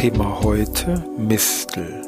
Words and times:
Thema 0.00 0.40
heute 0.42 1.04
Mistel. 1.18 2.00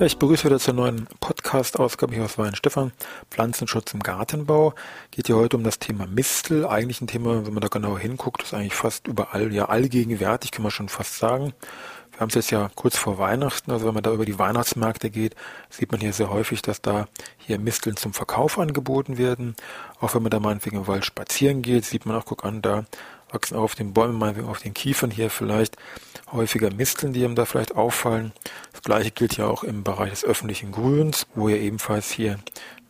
Ja, 0.00 0.06
ich 0.06 0.18
begrüße 0.18 0.42
wieder 0.42 0.58
zur 0.58 0.74
neuen 0.74 1.06
Podcast-Ausgabe 1.20 2.14
hier 2.14 2.24
aus 2.24 2.36
Weinstefan. 2.36 2.90
Pflanzenschutz 3.30 3.94
im 3.94 4.00
Gartenbau. 4.00 4.74
Geht 5.12 5.28
ja 5.28 5.36
heute 5.36 5.56
um 5.56 5.62
das 5.62 5.78
Thema 5.78 6.08
Mistel. 6.08 6.66
Eigentlich 6.66 7.00
ein 7.00 7.06
Thema, 7.06 7.46
wenn 7.46 7.54
man 7.54 7.60
da 7.60 7.68
genauer 7.68 8.00
hinguckt, 8.00 8.42
ist 8.42 8.54
eigentlich 8.54 8.74
fast 8.74 9.06
überall, 9.06 9.54
ja 9.54 9.66
allgegenwärtig, 9.66 10.50
kann 10.50 10.64
man 10.64 10.72
schon 10.72 10.88
fast 10.88 11.16
sagen. 11.16 11.54
Wir 12.16 12.22
haben 12.22 12.30
es 12.30 12.34
jetzt 12.34 12.50
ja 12.50 12.70
kurz 12.74 12.96
vor 12.96 13.18
Weihnachten, 13.18 13.70
also 13.70 13.86
wenn 13.86 13.92
man 13.92 14.02
da 14.02 14.10
über 14.10 14.24
die 14.24 14.38
Weihnachtsmärkte 14.38 15.10
geht, 15.10 15.36
sieht 15.68 15.92
man 15.92 16.00
hier 16.00 16.14
sehr 16.14 16.30
häufig, 16.30 16.62
dass 16.62 16.80
da 16.80 17.08
hier 17.36 17.58
Misteln 17.58 17.98
zum 17.98 18.14
Verkauf 18.14 18.58
angeboten 18.58 19.18
werden. 19.18 19.54
Auch 20.00 20.14
wenn 20.14 20.22
man 20.22 20.30
da 20.30 20.40
meinetwegen 20.40 20.78
im 20.78 20.86
Wald 20.86 21.04
spazieren 21.04 21.60
geht, 21.60 21.84
sieht 21.84 22.06
man 22.06 22.16
auch, 22.16 22.24
guck 22.24 22.46
an, 22.46 22.62
da 22.62 22.86
wachsen 23.30 23.58
auch 23.58 23.64
auf 23.64 23.74
den 23.74 23.92
Bäumen, 23.92 24.16
meinetwegen 24.16 24.48
auf 24.48 24.60
den 24.60 24.72
Kiefern 24.72 25.10
hier 25.10 25.28
vielleicht 25.28 25.76
häufiger 26.32 26.72
Misteln, 26.72 27.12
die 27.12 27.22
einem 27.22 27.34
da 27.34 27.44
vielleicht 27.44 27.76
auffallen. 27.76 28.32
Das 28.72 28.80
gleiche 28.80 29.10
gilt 29.10 29.36
ja 29.36 29.46
auch 29.46 29.62
im 29.62 29.84
Bereich 29.84 30.08
des 30.08 30.24
öffentlichen 30.24 30.72
Grüns, 30.72 31.26
wo 31.34 31.50
ja 31.50 31.56
ebenfalls 31.56 32.10
hier 32.10 32.38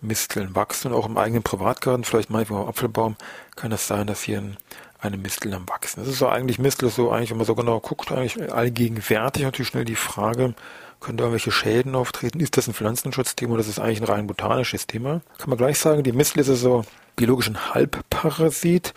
Misteln 0.01 0.55
wachsen 0.55 0.93
und 0.93 0.99
auch 0.99 1.07
im 1.07 1.19
eigenen 1.19 1.43
Privatgarten, 1.43 2.05
vielleicht 2.05 2.31
meinetwegen 2.31 2.61
am 2.61 2.69
Apfelbaum, 2.69 3.17
kann 3.57 3.73
es 3.73 3.89
sein, 3.89 4.07
dass 4.07 4.23
hier 4.23 4.39
ein 4.39 4.57
eine 4.99 5.17
Mistel 5.17 5.53
am 5.55 5.69
Wachsen. 5.69 6.01
Das 6.01 6.09
ist 6.09 6.19
so 6.19 6.29
eigentlich 6.29 6.59
Mistel, 6.59 6.89
so 6.91 7.11
eigentlich, 7.11 7.31
wenn 7.31 7.37
man 7.37 7.47
so 7.47 7.55
genau 7.55 7.81
guckt, 7.81 8.13
eigentlich 8.13 8.53
allgegenwärtig 8.53 9.43
natürlich 9.43 9.69
schnell 9.69 9.85
die 9.85 9.97
Frage, 9.97 10.55
können 11.01 11.19
da 11.19 11.25
irgendwelche 11.25 11.53
Schäden 11.53 11.95
auftreten? 11.95 12.41
Ist 12.41 12.57
das 12.57 12.69
ein 12.69 12.75
Pflanzenschutzthema 12.75 13.53
oder 13.53 13.61
ist 13.61 13.69
das 13.69 13.79
eigentlich 13.79 14.01
ein 14.01 14.07
rein 14.07 14.27
botanisches 14.27 14.87
Thema? 14.87 15.21
Kann 15.39 15.51
man 15.51 15.59
gleich 15.59 15.79
sagen, 15.79 16.03
die 16.03 16.13
Mistel 16.13 16.41
ist 16.41 16.49
so 16.49 16.85
biologisch 17.17 17.49
ein 17.49 17.75
Halbparasit. 17.75 18.95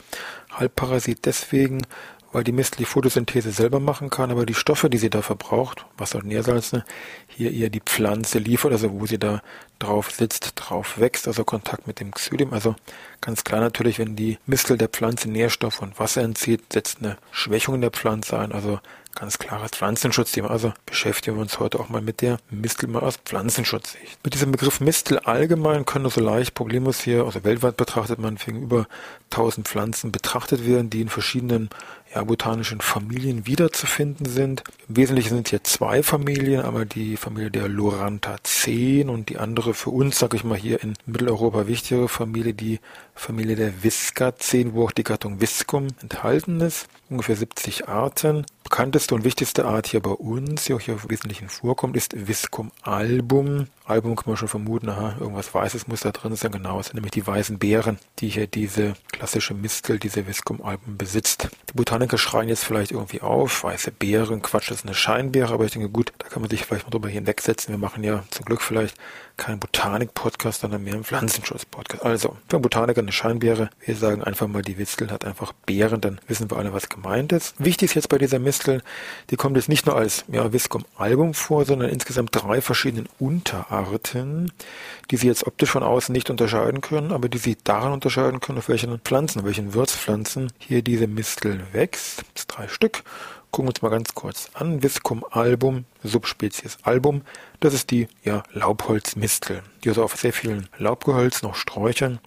Halbparasit 0.52 1.25
deswegen, 1.25 1.86
weil 2.31 2.44
die 2.44 2.52
Mistel 2.52 2.80
die 2.80 2.85
Photosynthese 2.85 3.52
selber 3.52 3.80
machen 3.80 4.09
kann, 4.09 4.31
aber 4.31 4.45
die 4.45 4.53
Stoffe, 4.53 4.89
die 4.89 4.97
sie 4.97 5.09
da 5.09 5.22
verbraucht, 5.22 5.85
Wasser 5.97 6.19
und 6.19 6.27
Nährsalze, 6.27 6.86
hier 7.27 7.52
eher 7.52 7.69
die 7.69 7.81
Pflanze 7.81 8.39
liefert, 8.39 8.71
also 8.71 8.91
wo 8.91 9.05
sie 9.05 9.17
da 9.17 9.41
drauf 9.80 10.11
sitzt, 10.11 10.53
drauf 10.55 10.99
wächst, 10.99 11.27
also 11.27 11.44
Kontakt 11.44 11.88
mit 11.88 11.99
dem 11.99 12.11
Xylium. 12.11 12.53
Also 12.53 12.75
ganz 13.21 13.44
klar 13.44 13.61
natürlich, 13.61 13.99
wenn 13.99 14.16
die 14.16 14.38
Mistel 14.45 14.77
der 14.77 14.89
Pflanze 14.89 15.30
Nährstoff 15.30 15.81
und 15.81 15.99
Wasser 15.99 16.21
entzieht, 16.21 16.73
setzt 16.73 16.99
eine 16.99 17.17
Schwächung 17.31 17.81
der 17.81 17.91
Pflanze 17.91 18.38
ein, 18.38 18.52
also 18.52 18.80
ganz 19.20 19.38
klares 19.38 19.72
Pflanzenschutzthema. 19.72 20.48
Also 20.48 20.73
beschäftigen 20.86 21.36
wir 21.36 21.42
uns 21.42 21.59
heute 21.59 21.80
auch 21.80 21.89
mal 21.89 22.02
mit 22.02 22.22
der 22.22 22.38
Mistel 22.50 22.88
mal 22.88 23.02
aus 23.02 23.17
Pflanzenschutzsicht. 23.17 24.20
Mit 24.23 24.34
diesem 24.34 24.52
Begriff 24.52 24.80
Mistel 24.80 25.20
allgemein 25.20 25.86
können 25.86 26.09
so 26.09 26.22
leicht 26.22 26.53
problemlos 26.56 27.02
hier, 27.02 27.26
also 27.26 27.43
weltweit 27.43 27.77
betrachtet 27.77 28.20
man 28.20 28.38
wegen 28.45 28.61
über 28.61 28.88
1000 29.32 29.67
Pflanzen 29.67 30.11
betrachtet 30.11 30.66
werden, 30.66 30.89
die 30.89 31.02
in 31.02 31.10
verschiedenen 31.10 31.70
ja, 32.14 32.23
botanischen 32.23 32.82
Familien 32.82 33.45
wiederzufinden 33.45 34.26
sind. 34.26 34.64
Im 34.88 34.98
Wesentlichen 34.98 35.36
sind 35.36 35.49
hier 35.49 35.64
zwei 35.64 36.02
Familien, 36.02 36.61
aber 36.61 36.86
die 36.86 37.17
Familie 37.17 37.52
der 37.52 37.67
Lorantha-10 37.67 39.08
und 39.08 39.30
die 39.30 39.38
andere 39.38 39.73
für 39.73 39.92
uns, 39.92 40.17
sage 40.17 40.38
ich 40.38 40.43
mal, 40.43 40.58
hier 40.58 40.82
in 40.82 40.93
Mitteleuropa 41.05 41.67
wichtigere 41.67 42.10
Familie, 42.10 42.54
die 42.54 42.80
Familie 43.14 43.55
der 43.55 43.73
Visca-10, 43.83 44.73
wo 44.73 44.86
auch 44.86 44.92
die 44.92 45.04
Gattung 45.04 45.42
Viscum 45.42 45.88
enthalten 46.02 46.61
ist. 46.61 46.88
Ungefähr 47.10 47.36
70 47.36 47.88
Arten. 47.88 48.45
Bekannteste 48.69 49.15
und 49.15 49.23
wichtigste 49.23 49.65
Art 49.65 49.87
hier 49.87 49.99
bei 49.99 50.11
uns, 50.11 50.65
die 50.65 50.75
auch 50.75 50.80
hier 50.80 50.93
im 50.93 51.09
Wesentlichen 51.09 51.49
vorkommt, 51.49 51.97
ist 51.97 52.27
Viscum 52.27 52.71
album. 52.83 53.65
Album 53.89 54.16
kann 54.16 54.26
man 54.27 54.38
schon 54.38 54.48
vermuten, 54.48 54.89
aha, 54.89 55.16
irgendwas 55.20 55.54
Weißes 55.54 55.88
muss 55.88 56.02
da 56.02 56.11
drin 56.11 56.36
sein. 56.36 56.52
Genau, 56.52 56.80
es 56.80 56.88
sind 56.88 56.95
nämlich 56.95 57.11
die 57.11 57.26
weißen 57.26 57.60
Beeren, 57.60 57.98
die 58.20 58.30
hier 58.30 58.48
diese 58.48 58.94
klassische 59.11 59.54
Mistel, 59.54 60.00
diese 60.00 60.27
Viscum 60.27 60.61
album 60.61 60.98
besitzt. 60.98 61.50
Die 61.70 61.73
Botaniker 61.73 62.17
schreien 62.17 62.49
jetzt 62.49 62.64
vielleicht 62.64 62.92
irgendwie 62.92 63.22
auf, 63.22 63.64
weiße 63.64 63.92
Beeren, 63.92 64.42
Quatsch, 64.42 64.70
das 64.70 64.80
ist 64.80 64.86
eine 64.86 64.95
Scheinbeere, 64.95 65.54
aber 65.54 65.66
ich 65.66 65.72
denke, 65.72 65.89
gut, 65.89 66.14
da 66.20 66.28
kann 66.28 66.42
man 66.42 66.49
sich 66.49 66.66
vielleicht 66.66 66.86
mal 66.86 66.92
drüber 66.92 67.10
hinwegsetzen. 67.10 67.73
Wir 67.73 67.80
machen 67.80 68.04
ja 68.04 68.23
zum 68.30 68.45
Glück 68.45 68.61
vielleicht 68.61 68.95
keinen 69.38 69.60
Botanik-Podcast, 69.60 70.61
sondern 70.61 70.83
mehr 70.83 70.94
einen 70.94 71.04
Pflanzenschutz-Podcast. 71.04 72.04
Also, 72.04 72.36
für 72.48 72.58
einen 72.58 72.61
Botaniker 72.61 73.02
eine 73.02 73.11
Scheinbeere. 73.11 73.70
Wir 73.83 73.95
sagen 73.95 74.23
einfach 74.23 74.48
mal, 74.48 74.61
die 74.61 74.78
Wistel 74.78 75.10
hat 75.11 75.26
einfach 75.26 75.54
Beeren, 75.66 76.02
dann 76.02 76.20
wissen 76.28 76.52
wir 76.52 76.58
alle, 76.58 76.73
was 76.73 76.89
gemeint 76.89 77.32
ist. 77.32 77.55
Wichtig 77.58 77.92
ist 77.92 77.95
jetzt 77.95 78.10
bei 78.10 78.17
dieser 78.17 78.39
Mistel, 78.39 78.83
die 79.30 79.38
kommt 79.38 79.55
jetzt 79.55 79.70
nicht 79.70 79.86
nur 79.86 79.95
als 79.95 80.26
ja, 80.28 80.52
Viscum 80.52 80.86
album 80.98 81.33
vor, 81.33 81.66
sondern 81.66 81.89
insgesamt 81.89 82.32
drei 82.33 82.61
verschiedenen 82.61 83.08
Unterarten, 83.17 83.79
die 85.12 85.17
Sie 85.17 85.28
jetzt 85.28 85.45
optisch 85.45 85.72
von 85.72 85.84
außen 85.84 86.14
nicht 86.14 86.30
unterscheiden 86.30 86.82
können, 86.82 87.12
aber 87.12 87.30
die 87.30 87.38
Sie 87.38 87.58
daran 87.64 87.94
unterscheiden 87.94 88.40
können, 88.40 88.58
auf 88.58 88.70
welchen 88.70 89.00
Pflanzen, 89.00 89.40
auf 89.40 89.45
welchen 89.45 89.73
Würzpflanzen 89.73 90.52
hier 90.58 90.82
diese 90.82 91.08
Mistel 91.08 91.62
wächst. 91.72 92.23
Das 92.34 92.48
drei 92.48 92.67
Stück. 92.67 93.04
Gucken 93.52 93.66
wir 93.66 93.70
uns 93.70 93.82
mal 93.82 93.90
ganz 93.90 94.14
kurz 94.14 94.52
an. 94.54 94.84
Viscum 94.84 95.26
album, 95.32 95.86
Subspezies 96.04 96.78
album. 96.84 97.23
Das 97.60 97.73
ist 97.73 97.90
die 97.90 98.08
ja, 98.23 98.44
Laubholzmistel, 98.54 99.64
die 99.84 99.90
also 99.90 100.04
auf 100.04 100.16
sehr 100.16 100.34
vielen 100.34 100.70
Laubgehölzen, 100.78 101.50
auch 101.50 101.56
Sträuchern, 101.56 102.20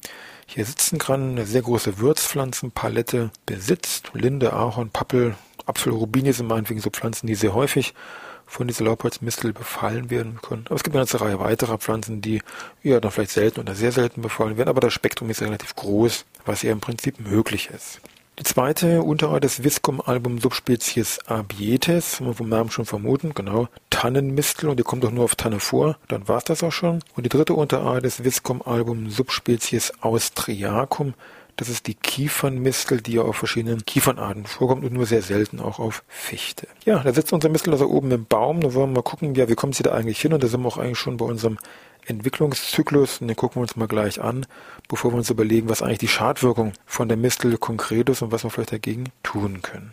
hier 0.47 0.65
sitzen 0.65 0.99
kann, 0.99 1.31
eine 1.31 1.47
sehr 1.47 1.63
große 1.63 1.99
Würzpflanzenpalette 1.99 3.31
besitzt. 3.47 4.11
Linde, 4.15 4.53
Ahorn, 4.53 4.91
Pappel, 4.91 5.37
Apfel, 5.65 5.93
Rubinie 5.93 6.33
sind 6.33 6.49
meinetwegen 6.49 6.81
so 6.81 6.91
Pflanzen, 6.91 7.27
die 7.27 7.37
sehr 7.37 7.55
häufig 7.55 7.95
von 8.53 8.69
dieser 8.69 8.85
Laubholzmistel 8.85 9.55
befallen 9.55 10.11
werden 10.11 10.39
können. 10.43 10.65
Aber 10.67 10.77
es 10.77 10.83
gibt 10.83 10.95
eine 10.95 11.01
ganze 11.01 11.21
Reihe 11.21 11.41
weiterer 11.41 11.79
Pflanzen, 11.79 12.21
die 12.21 12.43
ja 12.83 13.01
dann 13.01 13.11
vielleicht 13.11 13.31
selten 13.31 13.61
oder 13.61 13.75
sehr 13.75 13.93
selten 13.93 14.21
befallen 14.21 14.59
werden, 14.59 14.69
aber 14.69 14.81
das 14.81 14.93
Spektrum 14.93 15.31
ist 15.31 15.41
relativ 15.41 15.75
groß, 15.75 16.27
was 16.45 16.61
hier 16.61 16.73
im 16.73 16.81
Prinzip 16.81 17.19
möglich 17.19 17.71
ist. 17.75 18.01
Die 18.39 18.45
zweite 18.45 19.03
Unterart 19.03 19.45
des 19.45 19.63
Viscum-Album 19.63 20.39
Subspezies 20.39 21.21
Abietes, 21.27 22.21
man 22.21 22.35
vom 22.35 22.49
Namen 22.49 22.71
schon 22.71 22.87
vermuten, 22.87 23.35
genau, 23.35 23.69
Tannenmistel 23.89 24.69
und 24.69 24.79
die 24.79 24.83
kommt 24.83 25.05
doch 25.05 25.11
nur 25.11 25.25
auf 25.25 25.37
Tanne 25.37 25.61
vor, 25.61 25.97
dann 26.09 26.29
war's 26.29 26.45
das 26.45 26.63
auch 26.63 26.73
schon. 26.73 27.03
Und 27.17 27.25
die 27.25 27.31
dritte 27.31 27.55
Unterart 27.55 28.05
des 28.05 28.23
Viscum-Album 28.25 29.11
Subspezies 29.11 29.93
Austriacum, 30.01 31.15
das 31.57 31.69
ist 31.69 31.87
die 31.87 31.95
Kiefernmistel, 31.95 33.01
die 33.01 33.13
ja 33.13 33.23
auf 33.23 33.37
verschiedenen 33.37 33.85
Kiefernarten 33.85 34.47
vorkommt 34.47 34.85
und 34.85 34.93
nur 34.93 35.07
sehr 35.07 35.23
selten 35.23 35.61
auch 35.61 35.79
auf 35.79 36.03
Fichte. 36.09 36.67
Ja, 36.85 37.03
da 37.03 37.13
sitzt 37.13 37.33
unser 37.33 37.49
Mistel 37.49 37.73
also 37.73 37.89
oben 37.89 38.11
im 38.11 38.25
Baum, 38.25 38.61
da 38.61 38.75
wollen 38.75 38.91
wir 38.91 38.97
mal 38.97 39.03
gucken, 39.03 39.35
ja, 39.35 39.49
wie 39.49 39.55
kommt 39.55 39.75
sie 39.75 39.83
da 39.83 39.93
eigentlich 39.93 40.21
hin 40.21 40.33
und 40.33 40.43
da 40.43 40.49
sind 40.49 40.63
wir 40.63 40.69
auch 40.69 40.79
eigentlich 40.79 40.99
schon 40.99 41.17
bei 41.17 41.25
unserem 41.25 41.59
Entwicklungszyklus, 42.07 43.21
und 43.21 43.29
den 43.29 43.37
gucken 43.37 43.57
wir 43.57 43.63
uns 43.63 43.77
mal 43.77 43.87
gleich 43.87 44.21
an, 44.21 44.47
bevor 44.89 45.13
wir 45.13 45.19
uns 45.19 45.31
überlegen, 45.31 45.69
was 45.69 45.83
eigentlich 45.83 45.99
die 45.99 46.09
Schadwirkung 46.09 46.73
von 46.85 47.09
der 47.09 47.17
Mistel 47.17 47.57
konkret 47.59 48.09
ist 48.09 48.23
und 48.23 48.33
was 48.33 48.45
wir 48.45 48.51
vielleicht 48.51 48.73
dagegen 48.73 49.11
tun 49.23 49.63
können. 49.63 49.93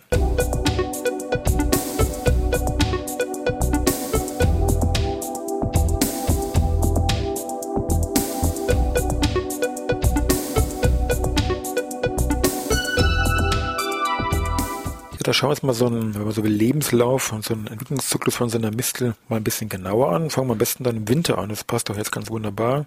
Schauen 15.33 15.49
wir 15.49 15.51
uns 15.51 15.63
mal 15.63 15.73
so 15.73 15.87
einen, 15.87 16.15
wenn 16.15 16.23
man 16.23 16.31
so 16.31 16.43
will, 16.43 16.51
Lebenslauf 16.51 17.31
und 17.31 17.43
so 17.43 17.53
einen 17.53 17.67
Entwicklungszyklus 17.67 18.35
von 18.35 18.49
so 18.49 18.57
einer 18.57 18.71
Mistel 18.71 19.15
mal 19.27 19.37
ein 19.37 19.43
bisschen 19.43 19.69
genauer 19.69 20.11
an. 20.11 20.29
Fangen 20.29 20.47
wir 20.47 20.53
am 20.53 20.57
besten 20.57 20.83
dann 20.83 20.97
im 20.97 21.07
Winter 21.07 21.37
an. 21.37 21.49
Das 21.49 21.63
passt 21.63 21.89
doch 21.89 21.97
jetzt 21.97 22.11
ganz 22.11 22.29
wunderbar. 22.29 22.85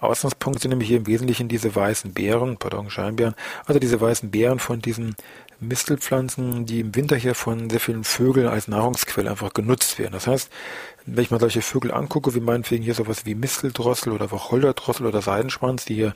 Ausgangspunkt 0.00 0.60
sind 0.60 0.70
nämlich 0.70 0.88
hier 0.88 0.98
im 0.98 1.06
Wesentlichen 1.06 1.48
diese 1.48 1.74
weißen 1.74 2.12
Beeren, 2.12 2.56
pardon, 2.56 2.90
Scheinbeeren, 2.90 3.34
also 3.66 3.78
diese 3.78 4.00
weißen 4.00 4.30
Beeren 4.30 4.58
von 4.58 4.80
diesen 4.80 5.14
Mistelpflanzen, 5.60 6.64
die 6.64 6.80
im 6.80 6.94
Winter 6.94 7.16
hier 7.16 7.34
von 7.34 7.68
sehr 7.68 7.80
vielen 7.80 8.04
Vögeln 8.04 8.48
als 8.48 8.66
Nahrungsquelle 8.66 9.30
einfach 9.30 9.52
genutzt 9.52 9.98
werden. 9.98 10.12
Das 10.12 10.26
heißt, 10.26 10.50
wenn 11.04 11.22
ich 11.22 11.30
mal 11.30 11.40
solche 11.40 11.60
Vögel 11.60 11.92
angucke, 11.92 12.34
wie 12.34 12.40
meinetwegen 12.40 12.82
hier 12.82 12.94
sowas 12.94 13.26
wie 13.26 13.34
Misteldrossel 13.34 14.12
oder 14.12 14.30
Wacholderdrossel 14.30 15.06
oder 15.06 15.20
Seidenschwanz, 15.20 15.84
die 15.84 15.94
hier 15.94 16.14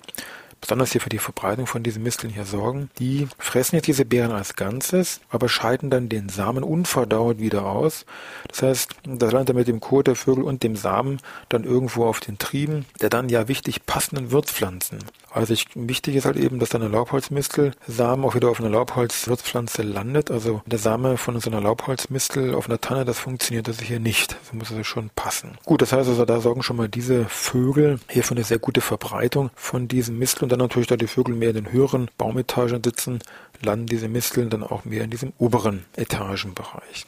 besonders 0.61 0.93
hier 0.93 1.01
für 1.01 1.09
die 1.09 1.19
Verbreitung 1.19 1.67
von 1.67 1.83
diesen 1.83 2.03
Misteln 2.03 2.33
hier 2.33 2.45
sorgen. 2.45 2.91
Die 2.99 3.29
fressen 3.39 3.77
jetzt 3.77 3.87
diese 3.87 4.05
Beeren 4.05 4.33
als 4.33 4.57
Ganzes, 4.57 5.21
aber 5.31 5.49
scheiden 5.49 5.91
dann 5.91 6.09
den 6.09 6.29
Samen 6.29 6.65
unverdauert 6.65 7.39
wieder 7.39 7.67
aus. 7.67 8.07
Das 8.49 8.63
heißt, 8.63 8.95
das 9.05 9.33
landet 9.33 9.51
dann 9.51 9.57
mit 9.57 9.69
dem 9.69 9.81
Kot 9.81 10.07
der 10.07 10.17
Vögel 10.17 10.45
und 10.45 10.63
dem 10.63 10.77
Samen 10.77 11.21
dann 11.49 11.65
irgendwo 11.65 12.07
auf 12.07 12.21
den 12.21 12.39
Trieben 12.39 12.85
der 13.01 13.11
dann 13.11 13.29
ja 13.29 13.49
wichtig 13.49 13.87
passenden 13.87 14.31
Wirtspflanzen. 14.31 14.99
Also 15.31 15.53
ich, 15.53 15.67
wichtig 15.75 16.15
ist 16.15 16.27
halt 16.27 16.37
eben, 16.37 16.61
dass 16.61 16.69
dann 16.69 16.83
eine 16.83 16.93
Laubholzmistel 16.93 17.73
Samen 17.89 18.25
auch 18.25 18.37
wieder 18.37 18.49
auf 18.49 18.61
einer 18.61 18.71
Laubholzwirtspflanze 18.71 19.83
landet. 19.83 20.31
Also 20.31 20.63
der 20.65 20.79
Same 20.79 21.17
von 21.17 21.41
so 21.41 21.51
einer 21.51 21.61
Laubholzmistel 21.61 22.55
auf 22.55 22.69
einer 22.69 22.81
Tanne, 22.81 23.05
das 23.05 23.19
funktioniert 23.19 23.67
also 23.67 23.83
hier 23.83 23.99
nicht. 23.99 24.37
Das 24.41 24.53
muss 24.53 24.71
also 24.71 24.85
schon 24.85 25.11
passen. 25.17 25.59
Gut, 25.65 25.83
das 25.83 25.93
heißt 25.93 26.09
also, 26.09 26.25
da 26.25 26.41
sorgen 26.41 26.63
schon 26.63 26.77
mal 26.77 26.89
diese 26.89 27.25
Vögel 27.25 27.99
hier 28.09 28.23
für 28.23 28.35
eine 28.35 28.45
sehr 28.45 28.61
gute 28.61 28.81
Verbreitung 28.81 29.51
von 29.57 29.89
diesem 29.89 30.19
Mistel 30.19 30.44
und 30.45 30.53
dann 30.53 30.61
natürlich, 30.61 30.87
da 30.87 30.97
die 30.97 31.07
Vögel 31.07 31.35
mehr 31.35 31.51
in 31.51 31.57
den 31.57 31.73
höheren 31.73 32.09
Baumetagen 32.17 32.83
sitzen, 32.85 33.19
landen 33.63 33.87
diese 33.87 34.09
Misteln 34.09 34.51
dann 34.51 34.63
auch 34.63 34.85
mehr 34.85 35.05
in 35.05 35.11
diesem 35.11 35.33
oberen 35.39 35.85
Etagenbereich. 35.97 37.07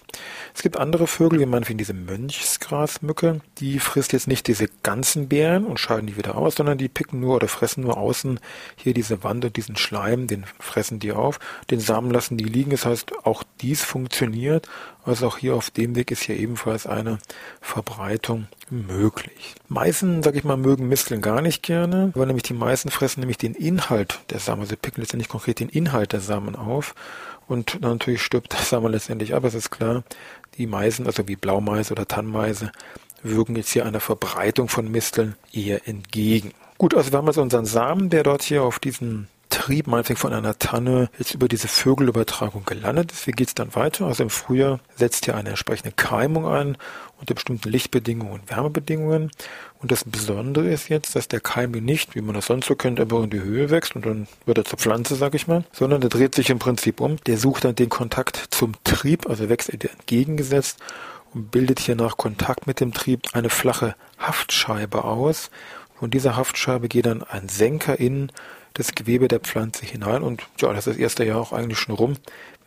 Es 0.54 0.62
gibt 0.62 0.76
andere 0.76 1.06
Vögel, 1.06 1.40
wie 1.40 1.46
man 1.46 1.68
wie 1.68 1.74
diese 1.74 1.92
Mönchsgrasmücke, 1.92 3.40
die 3.58 3.78
frisst 3.78 4.12
jetzt 4.12 4.26
nicht 4.26 4.46
diese 4.46 4.68
ganzen 4.82 5.28
Beeren 5.28 5.66
und 5.66 5.78
scheiden 5.78 6.06
die 6.06 6.16
wieder 6.16 6.36
aus, 6.36 6.56
sondern 6.56 6.78
die 6.78 6.88
picken 6.88 7.20
nur 7.20 7.36
oder 7.36 7.48
fressen 7.48 7.82
nur 7.82 7.98
außen 7.98 8.40
hier 8.76 8.94
diese 8.94 9.22
Wand 9.22 9.44
und 9.44 9.56
diesen 9.56 9.76
Schleim, 9.76 10.26
den 10.26 10.44
fressen 10.58 10.98
die 10.98 11.12
auf, 11.12 11.38
den 11.70 11.80
Samen 11.80 12.10
lassen 12.10 12.38
die 12.38 12.44
liegen. 12.44 12.70
Das 12.70 12.86
heißt, 12.86 13.26
auch 13.26 13.42
dies 13.60 13.84
funktioniert. 13.84 14.68
Also 15.06 15.28
auch 15.28 15.38
hier 15.38 15.54
auf 15.54 15.70
dem 15.70 15.94
Weg 15.94 16.10
ist 16.10 16.24
hier 16.24 16.36
ebenfalls 16.36 16.86
eine 16.86 17.18
Verbreitung 17.60 18.48
möglich. 18.70 19.54
Meißen, 19.68 20.24
sag 20.24 20.34
ich 20.34 20.42
mal, 20.42 20.56
mögen 20.56 20.88
Misteln 20.88 21.22
gar 21.22 21.40
nicht 21.40 21.62
gerne, 21.62 22.10
weil 22.16 22.26
nämlich 22.26 22.42
die 22.42 22.54
Meißen 22.54 22.90
fressen 22.90 23.20
nämlich 23.20 23.38
den 23.38 23.54
Inhalt 23.54 24.18
der 24.30 24.40
Samen. 24.40 24.66
Sie 24.66 24.74
picken 24.74 25.00
letztendlich 25.00 25.28
konkret 25.28 25.60
den 25.60 25.68
Inhalt 25.68 26.12
der 26.12 26.20
Samen 26.20 26.56
auf. 26.56 26.96
Und 27.46 27.80
natürlich 27.80 28.22
stirbt 28.22 28.52
der 28.52 28.60
Samen 28.60 28.90
letztendlich 28.90 29.32
ab, 29.34 29.44
es 29.44 29.54
ist 29.54 29.70
klar. 29.70 30.02
Die 30.58 30.66
Meisen, 30.66 31.06
also 31.06 31.28
wie 31.28 31.36
Blaumeise 31.36 31.92
oder 31.92 32.08
Tannmeise, 32.08 32.72
wirken 33.22 33.54
jetzt 33.54 33.70
hier 33.70 33.86
einer 33.86 34.00
Verbreitung 34.00 34.68
von 34.68 34.90
Misteln 34.90 35.36
eher 35.52 35.86
entgegen. 35.86 36.52
Gut, 36.78 36.94
also 36.94 37.12
wir 37.12 37.18
haben 37.18 37.28
also 37.28 37.42
unseren 37.42 37.64
Samen, 37.64 38.10
der 38.10 38.24
dort 38.24 38.42
hier 38.42 38.64
auf 38.64 38.80
diesen 38.80 39.28
Trieb, 39.48 39.86
meinetwegen 39.86 40.18
von 40.18 40.32
einer 40.32 40.58
Tanne, 40.58 41.08
jetzt 41.18 41.34
über 41.34 41.48
diese 41.48 41.68
Vögelübertragung 41.68 42.64
gelandet 42.64 43.12
ist. 43.12 43.26
Wie 43.26 43.32
geht's 43.32 43.54
dann 43.54 43.74
weiter? 43.74 44.06
Also 44.06 44.22
im 44.22 44.30
Frühjahr 44.30 44.80
setzt 44.94 45.24
hier 45.24 45.36
eine 45.36 45.50
entsprechende 45.50 45.92
Keimung 45.92 46.46
ein 46.46 46.76
unter 47.18 47.34
bestimmten 47.34 47.70
Lichtbedingungen 47.70 48.32
und 48.32 48.50
Wärmebedingungen. 48.50 49.30
Und 49.80 49.90
das 49.90 50.04
Besondere 50.04 50.68
ist 50.68 50.88
jetzt, 50.88 51.16
dass 51.16 51.28
der 51.28 51.40
Keim 51.40 51.70
nicht, 51.70 52.14
wie 52.14 52.20
man 52.20 52.34
das 52.34 52.46
sonst 52.46 52.66
so 52.66 52.74
kennt, 52.74 53.00
einfach 53.00 53.22
in 53.22 53.30
die 53.30 53.40
Höhe 53.40 53.70
wächst 53.70 53.96
und 53.96 54.04
dann 54.04 54.28
wird 54.44 54.58
er 54.58 54.64
zur 54.64 54.78
Pflanze, 54.78 55.14
sag 55.14 55.34
ich 55.34 55.46
mal, 55.46 55.64
sondern 55.72 56.00
der 56.00 56.10
dreht 56.10 56.34
sich 56.34 56.50
im 56.50 56.58
Prinzip 56.58 57.00
um. 57.00 57.16
Der 57.24 57.38
sucht 57.38 57.64
dann 57.64 57.74
den 57.74 57.88
Kontakt 57.88 58.44
zum 58.50 58.74
Trieb, 58.84 59.28
also 59.28 59.48
wächst 59.48 59.70
er 59.70 59.78
dir 59.78 59.90
entgegengesetzt 59.90 60.78
und 61.34 61.50
bildet 61.50 61.80
hier 61.80 61.96
nach 61.96 62.16
Kontakt 62.16 62.66
mit 62.66 62.80
dem 62.80 62.92
Trieb 62.92 63.28
eine 63.32 63.50
flache 63.50 63.94
Haftscheibe 64.18 65.04
aus. 65.04 65.50
Von 65.98 66.10
dieser 66.10 66.36
Haftscheibe 66.36 66.88
geht 66.88 67.06
dann 67.06 67.22
ein 67.22 67.48
Senker 67.48 67.98
in 67.98 68.30
das 68.76 68.94
Gewebe 68.94 69.28
der 69.28 69.40
Pflanze 69.40 69.86
hinein 69.86 70.22
und 70.22 70.42
ja, 70.60 70.68
das 70.72 70.86
ist 70.86 70.94
das 70.94 70.96
erste 70.96 71.24
Jahr 71.24 71.40
auch 71.40 71.52
eigentlich 71.52 71.78
schon 71.78 71.94
rum. 71.94 72.16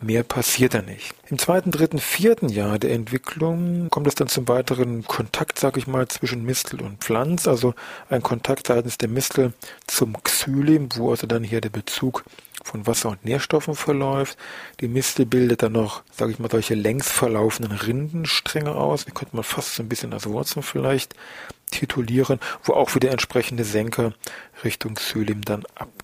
Mehr 0.01 0.23
passiert 0.23 0.73
da 0.73 0.81
nicht. 0.81 1.13
Im 1.29 1.37
zweiten, 1.37 1.71
dritten, 1.71 1.99
vierten 1.99 2.47
Jahr 2.47 2.79
der 2.79 2.91
Entwicklung 2.91 3.89
kommt 3.89 4.07
es 4.07 4.15
dann 4.15 4.29
zum 4.29 4.47
weiteren 4.47 5.03
Kontakt, 5.05 5.59
sag 5.59 5.75
ich 5.75 5.87
mal, 5.87 6.07
zwischen 6.07 6.43
Mistel 6.43 6.81
und 6.81 7.03
Pflanz, 7.03 7.47
also 7.47 7.73
ein 8.09 8.23
Kontakt 8.23 8.67
seitens 8.67 8.97
der 8.97 9.09
Mistel 9.09 9.53
zum 9.87 10.15
Xylim, 10.23 10.89
wo 10.95 11.11
also 11.11 11.27
dann 11.27 11.43
hier 11.43 11.59
der 11.59 11.69
Bezug 11.69 12.23
von 12.63 12.87
Wasser 12.87 13.09
und 13.09 13.25
Nährstoffen 13.25 13.75
verläuft. 13.75 14.37
Die 14.79 14.87
Mistel 14.87 15.25
bildet 15.25 15.63
dann 15.63 15.73
noch, 15.73 16.03
sage 16.11 16.31
ich 16.31 16.39
mal, 16.39 16.49
solche 16.49 16.75
längs 16.75 17.11
verlaufenden 17.11 17.77
Rindenstränge 17.77 18.75
aus. 18.75 19.05
Die 19.05 19.11
könnte 19.11 19.35
man 19.35 19.43
fast 19.43 19.75
so 19.75 19.83
ein 19.83 19.89
bisschen 19.89 20.13
als 20.13 20.27
Wurzeln 20.27 20.63
vielleicht 20.63 21.15
titulieren, 21.71 22.39
wo 22.63 22.73
auch 22.73 22.95
wieder 22.95 23.11
entsprechende 23.11 23.63
Senker 23.63 24.13
Richtung 24.63 24.95
Xylim 24.95 25.41
dann 25.43 25.65
abgehen. 25.75 25.98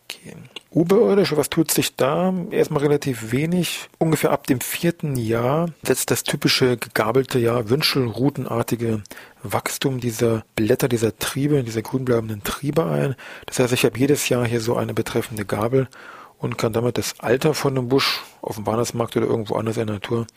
Oberirdisch, 0.69 1.35
was 1.37 1.49
tut 1.49 1.71
sich 1.71 1.95
da? 1.95 2.33
Erstmal 2.51 2.83
relativ 2.83 3.31
wenig. 3.31 3.89
Ungefähr 3.97 4.31
ab 4.31 4.45
dem 4.47 4.59
vierten 4.59 5.15
Jahr 5.15 5.69
setzt 5.83 6.11
das 6.11 6.23
typische 6.23 6.77
gegabelte, 6.77 7.39
ja, 7.39 7.69
wünschelrutenartige 7.69 9.03
Wachstum 9.43 9.99
dieser 9.99 10.43
Blätter, 10.55 10.89
dieser 10.89 11.17
Triebe, 11.17 11.63
dieser 11.63 11.81
grünbleibenden 11.81 12.43
Triebe 12.43 12.85
ein. 12.85 13.15
Das 13.45 13.59
heißt, 13.59 13.73
ich 13.73 13.85
habe 13.85 13.97
jedes 13.97 14.27
Jahr 14.27 14.45
hier 14.45 14.59
so 14.59 14.75
eine 14.75 14.93
betreffende 14.93 15.45
Gabel 15.45 15.87
und 16.37 16.57
kann 16.57 16.73
damit 16.73 16.97
das 16.97 17.19
Alter 17.19 17.53
von 17.53 17.77
einem 17.77 17.87
Busch 17.87 18.21
auf 18.41 18.55
dem 18.55 18.65
Weihnachtsmarkt 18.65 19.15
oder 19.15 19.27
irgendwo 19.27 19.55
anders 19.55 19.77
in 19.77 19.87
der 19.87 19.95
Natur 19.95 20.27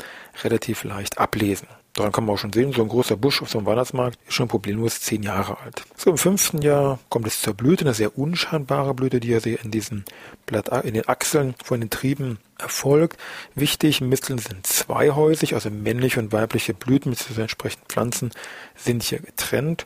relativ 0.42 0.84
leicht 0.84 1.18
ablesen. 1.18 1.68
Daran 1.98 2.12
kann 2.12 2.26
man 2.26 2.36
auch 2.36 2.38
schon 2.38 2.52
sehen, 2.52 2.72
so 2.72 2.80
ein 2.80 2.88
großer 2.88 3.16
Busch 3.16 3.42
auf 3.42 3.50
so 3.50 3.58
einem 3.58 3.66
Weihnachtsmarkt 3.66 4.20
ist 4.28 4.34
schon 4.34 4.46
problemlos 4.46 5.00
zehn 5.00 5.24
Jahre 5.24 5.58
alt. 5.58 5.82
So 5.96 6.10
im 6.10 6.16
fünften 6.16 6.62
Jahr 6.62 7.00
kommt 7.08 7.26
es 7.26 7.42
zur 7.42 7.54
Blüte, 7.54 7.84
eine 7.84 7.92
sehr 7.92 8.16
unscheinbare 8.16 8.94
Blüte, 8.94 9.18
die 9.18 9.30
ja 9.30 9.38
in 9.38 9.72
diesen 9.72 10.04
Blatt, 10.46 10.68
in 10.84 10.94
den 10.94 11.08
Achseln 11.08 11.56
von 11.64 11.80
den 11.80 11.90
Trieben 11.90 12.38
erfolgt. 12.56 13.18
Wichtig, 13.56 14.00
Misteln 14.00 14.38
sind 14.38 14.64
zweihäusig, 14.64 15.54
also 15.54 15.70
männliche 15.70 16.20
und 16.20 16.30
weibliche 16.30 16.72
Blüten 16.72 17.10
mit 17.10 17.28
den 17.28 17.40
entsprechenden 17.40 17.88
Pflanzen 17.88 18.30
sind 18.76 19.02
hier 19.02 19.18
getrennt. 19.18 19.84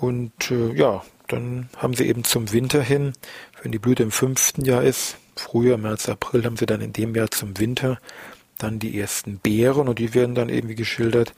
Und 0.00 0.50
äh, 0.50 0.72
ja, 0.72 1.04
dann 1.28 1.68
haben 1.76 1.94
sie 1.94 2.08
eben 2.08 2.24
zum 2.24 2.50
Winter 2.50 2.82
hin, 2.82 3.12
wenn 3.62 3.70
die 3.70 3.78
Blüte 3.78 4.02
im 4.02 4.10
fünften 4.10 4.64
Jahr 4.64 4.82
ist, 4.82 5.18
Frühjahr, 5.36 5.78
März, 5.78 6.08
April, 6.08 6.44
haben 6.44 6.56
sie 6.56 6.66
dann 6.66 6.80
in 6.80 6.92
dem 6.92 7.14
Jahr 7.14 7.30
zum 7.30 7.60
Winter 7.60 8.00
dann 8.58 8.78
die 8.78 8.98
ersten 8.98 9.38
Beeren 9.38 9.88
und 9.88 9.98
die 9.98 10.14
werden 10.14 10.34
dann 10.34 10.48
eben 10.48 10.68
wie 10.68 10.74
geschildert 10.74 11.32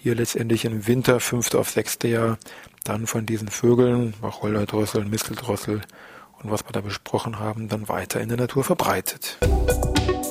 hier 0.00 0.14
letztendlich 0.14 0.64
im 0.64 0.86
Winter, 0.86 1.20
fünfte 1.20 1.58
auf 1.58 1.70
sechste 1.70 2.08
Jahr, 2.08 2.38
dann 2.84 3.06
von 3.06 3.26
diesen 3.26 3.48
Vögeln, 3.48 4.14
Wacholderdrossel, 4.20 5.04
Misteldrossel 5.04 5.82
und 6.42 6.50
was 6.50 6.64
wir 6.64 6.72
da 6.72 6.80
besprochen 6.80 7.38
haben, 7.38 7.68
dann 7.68 7.88
weiter 7.88 8.20
in 8.20 8.28
der 8.28 8.38
Natur 8.38 8.64
verbreitet. 8.64 9.38
Gut, 9.40 10.21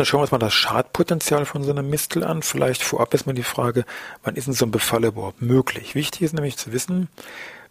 dann 0.00 0.06
schauen 0.06 0.20
wir 0.20 0.22
uns 0.22 0.32
mal 0.32 0.38
das 0.38 0.54
Schadpotenzial 0.54 1.44
von 1.44 1.62
so 1.62 1.70
einem 1.70 1.90
Mistel 1.90 2.24
an. 2.24 2.40
Vielleicht 2.40 2.82
vorab 2.82 3.12
erstmal 3.12 3.34
die 3.34 3.42
Frage, 3.42 3.84
wann 4.22 4.34
ist 4.34 4.46
denn 4.46 4.54
so 4.54 4.64
ein 4.64 4.70
Befall 4.70 5.04
überhaupt 5.04 5.42
möglich? 5.42 5.94
Wichtig 5.94 6.22
ist 6.22 6.32
nämlich 6.32 6.56
zu 6.56 6.72
wissen, 6.72 7.08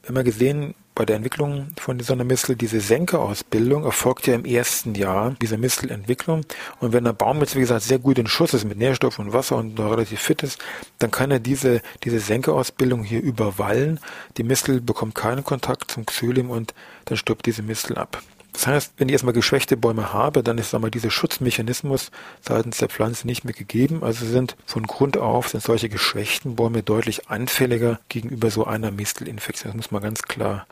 wir 0.04 0.10
haben 0.10 0.18
ja 0.18 0.22
gesehen, 0.22 0.76
bei 0.94 1.06
der 1.06 1.16
Entwicklung 1.16 1.70
von 1.80 2.00
einer 2.00 2.24
Mistel, 2.24 2.56
diese 2.56 2.82
Senkerausbildung 2.82 3.84
erfolgt 3.84 4.28
ja 4.28 4.36
im 4.36 4.46
ersten 4.46 4.94
Jahr 4.94 5.32
dieser 5.42 5.58
Mistelentwicklung. 5.58 6.46
Und 6.80 6.94
wenn 6.94 7.04
der 7.04 7.14
Baum 7.14 7.40
jetzt, 7.40 7.56
wie 7.56 7.62
gesagt, 7.62 7.82
sehr 7.82 7.98
gut 7.98 8.20
in 8.20 8.28
Schuss 8.28 8.54
ist 8.54 8.64
mit 8.64 8.78
Nährstoff 8.78 9.18
und 9.18 9.34
Wasser 9.34 9.56
und 9.56 9.80
noch 9.80 9.92
relativ 9.92 10.20
fit 10.20 10.44
ist, 10.44 10.60
dann 11.00 11.10
kann 11.10 11.32
er 11.32 11.40
diese, 11.40 11.82
diese 12.04 12.20
Senkerausbildung 12.20 13.04
hier 13.04 13.24
überwallen. 13.24 14.00
Die 14.38 14.44
Mistel 14.44 14.82
bekommt 14.82 15.16
keinen 15.16 15.44
Kontakt 15.44 15.90
zum 15.90 16.06
Xylim 16.06 16.52
und 16.52 16.76
dann 17.06 17.18
stirbt 17.18 17.48
diese 17.48 17.64
Mistel 17.64 17.98
ab. 17.98 18.22
Das 18.60 18.68
heißt, 18.68 18.94
wenn 18.98 19.08
ich 19.08 19.14
erstmal 19.14 19.34
geschwächte 19.34 19.78
Bäume 19.78 20.12
habe, 20.12 20.44
dann 20.44 20.58
ist 20.58 20.76
einmal 20.76 20.92
dieser 20.92 21.12
Schutzmechanismus 21.12 22.12
seitens 22.42 22.80
der 22.80 22.90
Pflanze 22.90 23.26
nicht 23.26 23.46
mehr 23.46 23.54
gegeben. 23.54 24.04
Also 24.04 24.26
sind 24.26 24.58
von 24.66 24.86
Grund 24.86 25.16
auf 25.16 25.48
sind 25.48 25.64
solche 25.64 25.88
geschwächten 25.88 26.58
Bäume 26.58 26.84
deutlich 26.84 27.30
anfälliger 27.30 28.02
gegenüber 28.10 28.52
so 28.52 28.66
einer 28.66 28.92
Mistelinfektion. 28.92 29.72
Das 29.72 29.78
muss 29.78 29.92
man 29.92 30.04
ganz 30.04 30.24
klar 30.24 30.68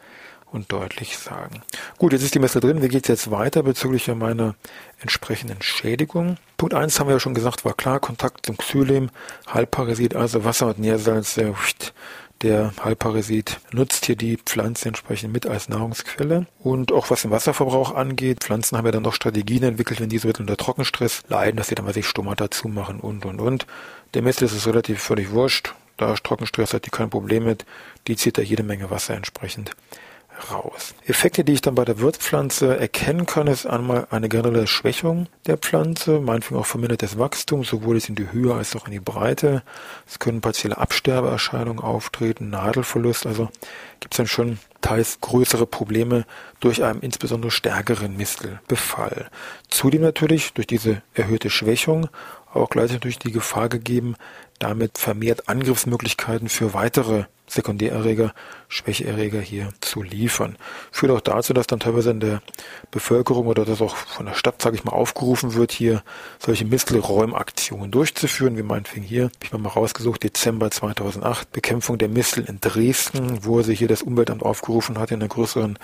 und 0.51 0.69
deutlich 0.73 1.17
sagen. 1.17 1.61
Gut, 1.97 2.11
jetzt 2.11 2.23
ist 2.23 2.35
die 2.35 2.39
Messe 2.39 2.59
drin. 2.59 2.81
Wie 2.81 2.89
geht 2.89 3.05
es 3.05 3.07
jetzt 3.07 3.31
weiter 3.31 3.63
bezüglich 3.63 4.07
meiner 4.07 4.55
entsprechenden 4.99 5.61
Schädigung? 5.61 6.35
Punkt 6.57 6.73
eins 6.73 6.99
haben 6.99 7.07
wir 7.07 7.13
ja 7.13 7.21
schon 7.21 7.35
gesagt, 7.35 7.63
war 7.63 7.73
klar, 7.73 8.01
Kontakt 8.01 8.47
zum 8.47 8.57
Xylem, 8.57 9.11
Halbparasit, 9.47 10.13
also 10.13 10.43
Wasser 10.43 10.67
und 10.67 10.79
Nährsalz, 10.79 11.37
äh, 11.37 11.53
der 12.41 12.71
Halbparasit 12.83 13.59
nutzt 13.71 14.05
hier 14.05 14.15
die 14.15 14.37
Pflanze 14.37 14.87
entsprechend 14.87 15.33
mit 15.33 15.45
als 15.47 15.69
Nahrungsquelle. 15.69 16.45
Und 16.59 16.91
auch 16.91 17.09
was 17.09 17.23
den 17.23 17.31
Wasserverbrauch 17.31 17.95
angeht, 17.95 18.43
Pflanzen 18.43 18.77
haben 18.77 18.85
ja 18.85 18.91
dann 18.91 19.03
noch 19.03 19.13
Strategien 19.13 19.63
entwickelt, 19.63 19.99
wenn 19.99 20.09
diese 20.09 20.27
unter 20.27 20.57
Trockenstress 20.57 21.23
leiden, 21.29 21.57
dass 21.57 21.69
sie 21.69 21.75
dann 21.75 21.85
mal 21.85 21.93
sich 21.93 22.07
Stomata 22.07 22.51
zumachen 22.51 22.99
und, 22.99 23.25
und, 23.25 23.39
und. 23.39 23.65
Der 24.13 24.21
Mist 24.21 24.41
ist 24.41 24.53
es 24.53 24.67
relativ 24.67 25.01
völlig 25.01 25.31
wurscht. 25.31 25.73
Da 25.97 26.13
Trockenstress 26.13 26.73
hat 26.73 26.85
die 26.85 26.91
kein 26.91 27.09
Problem 27.09 27.45
mit. 27.45 27.65
Die 28.07 28.15
zieht 28.15 28.37
da 28.37 28.41
jede 28.41 28.63
Menge 28.63 28.91
Wasser 28.91 29.15
entsprechend 29.15 29.75
raus. 30.51 30.93
Effekte, 31.05 31.43
die 31.43 31.53
ich 31.53 31.61
dann 31.61 31.75
bei 31.75 31.85
der 31.85 31.99
Wirtspflanze 31.99 32.77
erkennen 32.77 33.25
kann, 33.25 33.47
ist 33.47 33.65
einmal 33.65 34.07
eine 34.09 34.29
generelle 34.29 34.67
Schwächung 34.67 35.27
der 35.45 35.57
Pflanze, 35.57 36.19
meinetwegen 36.19 36.59
auch 36.59 36.65
vermindertes 36.65 37.17
Wachstum, 37.17 37.63
sowohl 37.63 37.97
in 38.07 38.15
die 38.15 38.31
Höhe 38.31 38.53
als 38.53 38.75
auch 38.75 38.85
in 38.85 38.91
die 38.91 38.99
Breite. 38.99 39.63
Es 40.07 40.19
können 40.19 40.41
partielle 40.41 40.77
Absterbeerscheinungen 40.77 41.83
auftreten, 41.83 42.49
Nadelverlust, 42.49 43.25
also 43.25 43.49
gibt 43.99 44.13
es 44.13 44.17
dann 44.17 44.27
schon 44.27 44.59
teils 44.81 45.19
größere 45.21 45.65
Probleme 45.65 46.25
durch 46.59 46.83
einen 46.83 47.01
insbesondere 47.01 47.51
stärkeren 47.51 48.15
Mistelbefall. 48.15 49.29
Zudem 49.69 50.01
natürlich 50.01 50.53
durch 50.53 50.67
diese 50.67 51.01
erhöhte 51.13 51.49
Schwächung 51.49 52.07
auch 52.53 52.69
gleichzeitig 52.69 52.95
natürlich 52.95 53.19
die 53.19 53.31
Gefahr 53.31 53.69
gegeben, 53.69 54.15
damit 54.59 54.97
vermehrt 54.97 55.49
Angriffsmöglichkeiten 55.49 56.49
für 56.49 56.73
weitere 56.73 57.25
Sekundärerreger, 57.49 58.33
Schwächeerreger 58.67 59.39
hier 59.39 59.69
zu 59.79 60.03
liefern. 60.03 60.57
Führt 60.91 61.13
auch 61.13 61.21
dazu, 61.21 61.53
dass 61.53 61.65
dann 61.65 61.79
teilweise 61.79 62.11
in 62.11 62.19
der 62.19 62.41
Bevölkerung 62.91 63.47
oder 63.47 63.63
das 63.63 63.81
auch 63.81 63.95
von 63.95 64.25
der 64.25 64.33
Stadt, 64.33 64.61
sage 64.61 64.75
ich 64.75 64.83
mal, 64.83 64.91
aufgerufen 64.91 65.53
wird, 65.53 65.71
hier 65.71 66.03
solche 66.39 66.65
Mistelräumaktionen 66.65 67.89
durchzuführen, 67.89 68.57
wie 68.57 68.63
meinetwegen 68.63 69.05
hier, 69.05 69.23
habe 69.25 69.33
ich 69.43 69.51
mal 69.53 69.69
rausgesucht, 69.69 70.23
Dezember 70.23 70.69
2008, 70.69 71.53
Bekämpfung 71.53 71.97
der 71.97 72.09
Mistel 72.09 72.43
in 72.43 72.59
Dresden, 72.59 73.45
wo 73.45 73.61
sich 73.61 73.79
hier 73.79 73.87
das 73.87 74.01
Umweltamt 74.01 74.43
aufgerufen 74.43 74.99
hat, 74.99 75.11
in 75.11 75.21
einer 75.21 75.29
größeren 75.29 75.79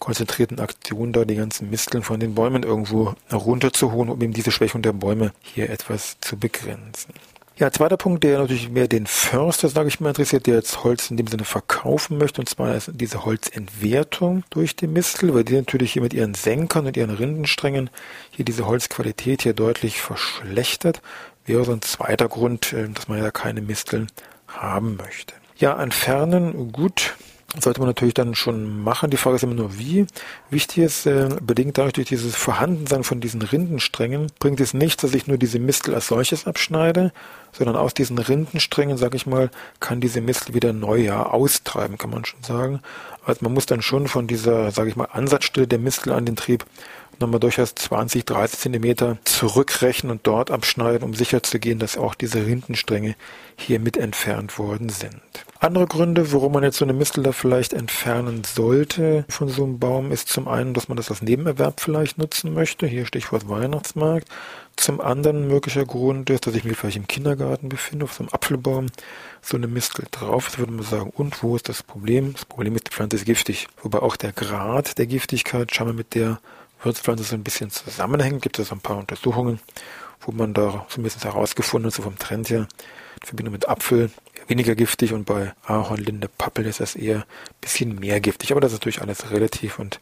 konzentrierten 0.00 0.58
Aktion 0.58 1.12
da 1.12 1.24
die 1.24 1.36
ganzen 1.36 1.70
Misteln 1.70 2.02
von 2.02 2.18
den 2.18 2.34
Bäumen 2.34 2.64
irgendwo 2.64 3.14
runterzuholen, 3.32 4.10
um 4.10 4.20
eben 4.20 4.32
diese 4.32 4.50
Schwächung 4.50 4.82
der 4.82 4.92
Bäume 4.92 5.32
hier 5.42 5.70
etwas 5.70 6.16
zu 6.20 6.36
begrenzen. 6.36 7.14
Ja, 7.56 7.70
zweiter 7.70 7.96
Punkt, 7.96 8.24
der 8.24 8.40
natürlich 8.40 8.68
mehr 8.68 8.88
den 8.88 9.06
Förster, 9.06 9.68
sage 9.68 9.86
ich 9.86 10.00
mal, 10.00 10.08
interessiert, 10.08 10.48
der 10.48 10.56
jetzt 10.56 10.82
Holz 10.82 11.08
in 11.12 11.16
dem 11.16 11.28
Sinne 11.28 11.44
verkaufen 11.44 12.18
möchte, 12.18 12.40
und 12.40 12.48
zwar 12.48 12.74
ist 12.74 12.90
diese 12.94 13.24
Holzentwertung 13.24 14.42
durch 14.50 14.74
die 14.74 14.88
Mistel, 14.88 15.32
weil 15.32 15.44
die 15.44 15.54
natürlich 15.54 15.92
hier 15.92 16.02
mit 16.02 16.12
ihren 16.14 16.34
Senkern 16.34 16.86
und 16.86 16.96
ihren 16.96 17.10
Rindensträngen 17.10 17.90
hier 18.32 18.44
diese 18.44 18.66
Holzqualität 18.66 19.42
hier 19.42 19.52
deutlich 19.52 20.00
verschlechtert, 20.00 21.00
wäre 21.46 21.64
so 21.64 21.70
ein 21.70 21.82
zweiter 21.82 22.28
Grund, 22.28 22.72
äh, 22.72 22.88
dass 22.88 23.06
man 23.06 23.18
ja 23.18 23.30
keine 23.30 23.60
Misteln 23.60 24.08
haben 24.48 24.96
möchte. 24.96 25.34
Ja, 25.56 25.80
entfernen, 25.80 26.72
gut, 26.72 27.14
sollte 27.60 27.80
man 27.80 27.88
natürlich 27.88 28.14
dann 28.14 28.34
schon 28.34 28.82
machen. 28.82 29.10
Die 29.10 29.16
Frage 29.16 29.36
ist 29.36 29.42
immer 29.42 29.54
nur, 29.54 29.78
wie. 29.78 30.06
Wichtig 30.50 30.78
ist, 30.78 31.06
äh, 31.06 31.28
bedingt 31.40 31.78
dadurch 31.78 31.94
durch 31.94 32.08
dieses 32.08 32.36
Vorhandensein 32.36 33.04
von 33.04 33.20
diesen 33.20 33.42
Rindensträngen, 33.42 34.28
bringt 34.38 34.60
es 34.60 34.74
nichts, 34.74 35.02
dass 35.02 35.14
ich 35.14 35.26
nur 35.26 35.38
diese 35.38 35.58
Mistel 35.58 35.94
als 35.94 36.08
solches 36.08 36.46
abschneide, 36.46 37.12
sondern 37.52 37.76
aus 37.76 37.94
diesen 37.94 38.18
Rindensträngen, 38.18 38.96
sag 38.96 39.14
ich 39.14 39.26
mal, 39.26 39.50
kann 39.80 40.00
diese 40.00 40.20
Mistel 40.20 40.54
wieder 40.54 40.72
neu 40.72 41.12
austreiben, 41.12 41.98
kann 41.98 42.10
man 42.10 42.24
schon 42.24 42.42
sagen. 42.42 42.80
Also 43.24 43.40
man 43.42 43.54
muss 43.54 43.66
dann 43.66 43.82
schon 43.82 44.08
von 44.08 44.26
dieser, 44.26 44.70
sage 44.70 44.90
ich 44.90 44.96
mal, 44.96 45.08
Ansatzstelle 45.12 45.66
der 45.66 45.78
Mistel 45.78 46.12
an 46.12 46.26
den 46.26 46.36
Trieb 46.36 46.64
nochmal 47.20 47.40
durchaus 47.40 47.74
20, 47.74 48.24
30 48.24 48.58
Zentimeter 48.58 49.18
zurückrechnen 49.24 50.12
und 50.12 50.26
dort 50.26 50.50
abschneiden, 50.50 51.02
um 51.02 51.14
sicherzugehen, 51.14 51.78
dass 51.78 51.96
auch 51.96 52.14
diese 52.14 52.46
Rindenstränge 52.46 53.16
hier 53.56 53.80
mit 53.80 53.96
entfernt 53.96 54.58
worden 54.58 54.88
sind. 54.88 55.20
Andere 55.60 55.86
Gründe, 55.86 56.30
warum 56.32 56.52
man 56.52 56.62
jetzt 56.62 56.76
so 56.76 56.84
eine 56.84 56.92
Mistel 56.92 57.22
da 57.22 57.32
vielleicht 57.32 57.72
entfernen 57.72 58.42
sollte 58.44 59.24
von 59.30 59.48
so 59.48 59.64
einem 59.64 59.78
Baum, 59.78 60.12
ist 60.12 60.28
zum 60.28 60.46
einen, 60.46 60.74
dass 60.74 60.88
man 60.88 60.96
das 60.96 61.10
als 61.10 61.22
Nebenerwerb 61.22 61.80
vielleicht 61.80 62.18
nutzen 62.18 62.52
möchte. 62.52 62.86
Hier 62.86 63.06
Stichwort 63.06 63.48
Weihnachtsmarkt. 63.48 64.28
Zum 64.76 65.00
anderen 65.00 65.48
möglicher 65.48 65.86
Grund 65.86 66.28
ist, 66.30 66.46
dass 66.46 66.54
ich 66.54 66.64
mich 66.64 66.76
vielleicht 66.76 66.96
im 66.96 67.06
Kindergarten 67.06 67.68
befinde, 67.68 68.04
auf 68.04 68.12
so 68.12 68.24
einem 68.24 68.32
Apfelbaum, 68.32 68.86
so 69.40 69.56
eine 69.56 69.68
Mistel 69.68 70.04
drauf 70.10 70.48
ist, 70.48 70.58
würde 70.58 70.72
man 70.72 70.84
sagen, 70.84 71.10
und 71.14 71.42
wo 71.42 71.56
ist 71.56 71.68
das 71.68 71.82
Problem? 71.82 72.32
Das 72.32 72.44
Problem 72.44 72.74
ist, 72.74 72.88
die 72.88 72.92
Pflanze 72.92 73.16
ist 73.16 73.24
giftig. 73.24 73.68
Wobei 73.82 74.00
auch 74.00 74.16
der 74.16 74.32
Grad 74.32 74.98
der 74.98 75.06
Giftigkeit 75.06 75.74
scheinbar 75.74 75.94
mit 75.94 76.14
der 76.14 76.40
Wirtspflanze 76.84 77.24
so 77.24 77.34
ein 77.34 77.44
bisschen 77.44 77.70
zusammenhängt. 77.70 78.42
Gibt 78.42 78.58
es 78.58 78.72
ein 78.72 78.80
paar 78.80 78.98
Untersuchungen, 78.98 79.60
wo 80.20 80.32
man 80.32 80.54
da 80.54 80.86
zumindest 80.88 81.24
herausgefunden 81.24 81.88
hat, 81.88 81.94
so 81.94 82.02
vom 82.02 82.18
Trend 82.18 82.50
her, 82.50 82.66
in 83.20 83.26
Verbindung 83.26 83.52
mit 83.52 83.68
Apfel 83.68 84.10
weniger 84.46 84.74
giftig 84.74 85.12
und 85.12 85.24
bei 85.24 85.54
Ahorn, 85.66 86.00
Linde, 86.00 86.28
Pappel 86.28 86.66
ist 86.66 86.80
das 86.80 86.94
eher 86.94 87.18
ein 87.18 87.24
bisschen 87.60 87.98
mehr 87.98 88.20
giftig. 88.20 88.52
Aber 88.52 88.60
das 88.60 88.72
ist 88.72 88.80
natürlich 88.80 89.00
alles 89.00 89.30
relativ 89.30 89.78
und 89.78 90.00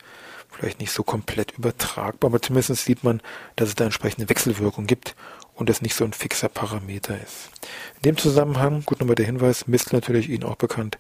vielleicht 0.51 0.81
nicht 0.81 0.93
so 0.93 1.03
komplett 1.03 1.53
übertragbar. 1.53 2.31
Aber 2.31 2.43
zumindest 2.43 2.85
sieht 2.85 3.05
man, 3.05 3.21
dass 3.57 3.69
es 3.69 3.75
da 3.75 3.85
entsprechende 3.85 4.29
Wechselwirkung 4.29 4.87
gibt 4.87 5.15
und 5.55 5.71
es 5.71 5.83
nicht 5.83 5.95
so 5.95 6.05
ein 6.05 6.13
fixer 6.13 6.49
Parameter 6.49 7.21
ist. 7.23 7.51
In 7.97 8.03
dem 8.03 8.17
Zusammenhang, 8.17 8.83
gut 8.85 9.01
nochmal 9.01 9.15
der 9.15 9.27
Hinweis, 9.27 9.67
Mistel 9.67 9.97
natürlich 9.97 10.29
Ihnen 10.29 10.45
auch 10.45 10.57
bekannt, 10.57 10.99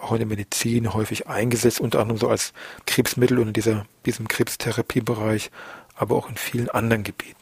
auch 0.00 0.12
in 0.12 0.18
der 0.18 0.26
Medizin 0.26 0.94
häufig 0.94 1.26
eingesetzt, 1.26 1.80
unter 1.80 2.00
anderem 2.00 2.18
so 2.18 2.28
als 2.28 2.52
Krebsmittel 2.86 3.38
und 3.38 3.48
in 3.48 3.52
dieser, 3.52 3.86
diesem 4.06 4.28
Krebstherapiebereich, 4.28 5.50
aber 5.94 6.16
auch 6.16 6.28
in 6.28 6.36
vielen 6.36 6.68
anderen 6.68 7.02
Gebieten. 7.02 7.36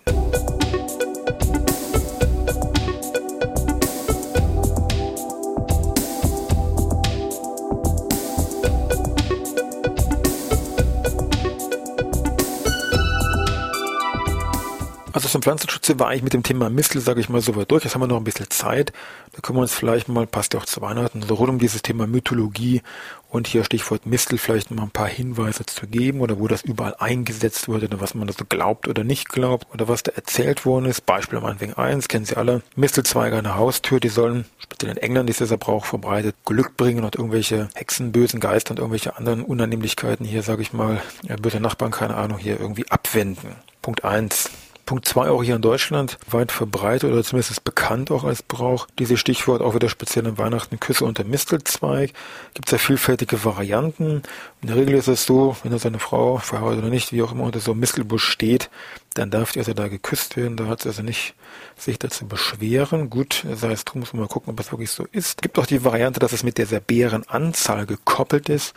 Also 15.27 15.33
zum 15.33 15.43
Pflanzenschutz 15.43 15.93
war 15.99 16.07
eigentlich 16.07 16.23
mit 16.23 16.35
dem 16.35 16.45
Thema 16.45 16.71
Mistel, 16.71 17.01
sage 17.01 17.19
ich 17.19 17.29
mal, 17.29 17.41
so 17.41 17.57
weit 17.57 17.73
durch. 17.73 17.83
Jetzt 17.83 17.97
haben 17.97 18.03
wir 18.03 18.07
noch 18.07 18.19
ein 18.19 18.23
bisschen 18.23 18.49
Zeit. 18.49 18.93
Da 19.33 19.41
können 19.41 19.59
wir 19.59 19.63
uns 19.63 19.75
vielleicht 19.75 20.09
mal, 20.09 20.25
passt 20.25 20.55
ja 20.55 20.61
auch 20.61 20.67
zu 20.67 20.81
Weihnachten, 20.83 21.21
so 21.21 21.35
rund 21.35 21.51
um 21.51 21.59
dieses 21.59 21.83
Thema 21.83 22.07
Mythologie 22.07 22.81
und 23.29 23.49
hier 23.49 23.65
Stichwort 23.65 24.07
Mistel 24.07 24.39
vielleicht 24.39 24.71
mal 24.71 24.85
ein 24.85 24.91
paar 24.91 25.09
Hinweise 25.09 25.67
zu 25.67 25.89
geben 25.89 26.21
oder 26.21 26.39
wo 26.39 26.47
das 26.47 26.63
überall 26.63 26.95
eingesetzt 27.01 27.67
wurde 27.67 27.87
oder 27.87 28.01
was 28.01 28.15
man 28.15 28.29
da 28.29 28.35
so 28.39 28.45
glaubt 28.49 28.87
oder 28.87 29.03
nicht 29.03 29.29
glaubt 29.29 29.67
oder 29.75 29.89
was 29.89 30.05
da 30.05 30.13
erzählt 30.13 30.65
worden 30.65 30.85
ist. 30.85 31.07
Beispiel 31.07 31.41
meinetwegen 31.41 31.75
eins, 31.75 32.07
kennen 32.07 32.25
Sie 32.25 32.37
alle. 32.37 32.63
Mistelzweige 32.77 33.37
an 33.37 33.43
der 33.43 33.57
Haustür, 33.57 33.99
die 33.99 34.11
sollen, 34.11 34.45
speziell 34.59 34.93
in 34.93 34.99
England 34.99 35.29
ist 35.29 35.41
dieser 35.41 35.57
Brauch 35.57 35.87
verbreitet, 35.87 36.37
Glück 36.45 36.77
bringen 36.77 37.03
und 37.03 37.17
irgendwelche 37.17 37.69
Hexen, 37.75 38.13
bösen 38.13 38.39
Geister 38.39 38.71
und 38.71 38.79
irgendwelche 38.79 39.17
anderen 39.17 39.43
Unannehmlichkeiten 39.43 40.25
hier, 40.25 40.45
sage 40.45 40.63
ich 40.63 40.73
mal, 40.73 41.03
ja, 41.25 41.35
böse 41.35 41.59
Nachbarn, 41.59 41.91
keine 41.91 42.15
Ahnung, 42.15 42.39
hier 42.39 42.61
irgendwie 42.61 42.89
abwenden. 42.89 43.57
Punkt 43.83 44.05
eins. 44.05 44.51
Punkt 44.87 45.05
zwei 45.07 45.29
auch 45.29 45.43
hier 45.43 45.57
in 45.57 45.63
Deutschland 45.63 46.17
weit 46.31 46.53
verbreitet 46.53 47.13
oder 47.13 47.25
zumindest 47.25 47.65
bekannt 47.65 48.11
auch 48.11 48.25
als 48.25 48.43
Brauch. 48.43 48.87
Dieses 48.99 49.19
Stichwort 49.19 49.61
auch 49.61 49.75
wieder 49.75 49.89
speziell 49.89 50.27
in 50.27 50.39
Weihnachten 50.39 50.79
Küsse 50.79 51.05
unter 51.05 51.25
Mistelzweig. 51.25 52.13
Gibt 52.55 52.69
es 52.69 52.73
ja 52.73 52.79
vielfältige 52.79 53.45
Varianten. 53.45 54.23
In 54.63 54.69
der 54.69 54.77
Regel 54.77 54.95
ist 54.95 55.09
es 55.09 55.27
so, 55.27 55.57
wenn 55.63 55.73
da 55.73 55.79
seine 55.79 55.99
Frau, 55.99 56.39
verheiratet 56.39 56.79
oder 56.79 56.89
nicht, 56.89 57.13
wie 57.13 57.23
auch 57.23 57.33
immer, 57.33 57.45
unter 57.45 57.61
so 57.61 57.73
einem 57.73 57.81
Mistelbusch 57.81 58.25
steht, 58.25 58.71
dann 59.15 59.31
darf 59.31 59.53
die 59.53 59.59
also 59.59 59.75
da 59.75 59.89
geküsst 59.89 60.37
werden. 60.37 60.57
Da 60.57 60.67
hat 60.67 60.83
sie 60.83 60.89
also 60.89 61.03
nicht 61.03 61.35
sich 61.77 61.99
dazu 61.99 62.27
beschweren. 62.27 63.11
Gut, 63.11 63.45
sei 63.55 63.73
es 63.73 63.85
drum, 63.85 64.01
muss 64.01 64.13
man 64.13 64.23
mal 64.23 64.29
gucken, 64.29 64.53
ob 64.53 64.61
es 64.61 64.71
wirklich 64.71 64.91
so 64.91 65.05
ist. 65.11 65.43
Gibt 65.43 65.59
auch 65.59 65.67
die 65.67 65.85
Variante, 65.85 66.21
dass 66.21 66.33
es 66.33 66.45
mit 66.45 66.59
dieser 66.59 66.81
Bärenanzahl 66.81 67.87
gekoppelt 67.87 68.49
ist. 68.49 68.75